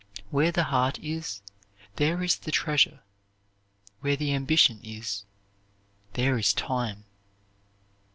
Where 0.31 0.51
the 0.51 0.63
heart 0.63 0.97
is, 0.97 1.43
there 1.97 2.23
is 2.23 2.35
the 2.39 2.51
treasure. 2.51 3.03
Where 3.99 4.15
the 4.15 4.33
ambition 4.33 4.79
is, 4.83 5.25
there 6.13 6.39
is 6.39 6.53
time. 6.55 7.05